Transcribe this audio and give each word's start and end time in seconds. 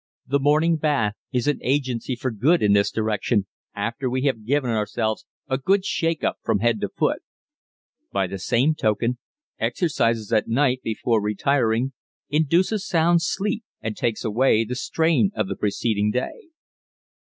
The 0.25 0.39
morning 0.39 0.77
bath 0.77 1.13
is 1.31 1.47
an 1.47 1.59
agency 1.61 2.15
for 2.15 2.31
good 2.31 2.63
in 2.63 2.73
this 2.73 2.89
direction 2.89 3.45
after 3.75 4.09
we 4.09 4.23
have 4.23 4.47
given 4.47 4.71
ourselves 4.71 5.27
a 5.47 5.59
good 5.59 5.85
shake 5.85 6.23
up 6.23 6.37
from 6.41 6.57
head 6.57 6.81
to 6.81 6.89
foot. 6.89 7.21
By 8.11 8.25
the 8.25 8.39
same 8.39 8.73
token, 8.73 9.19
exercises 9.59 10.33
at 10.33 10.47
night 10.47 10.81
before 10.81 11.21
retiring 11.21 11.93
induces 12.29 12.87
sound 12.87 13.21
sleep 13.21 13.63
and 13.79 13.95
takes 13.95 14.25
away 14.25 14.63
the 14.65 14.73
strain 14.73 15.29
of 15.35 15.47
the 15.47 15.55
preceding 15.55 16.09
day. 16.09 16.47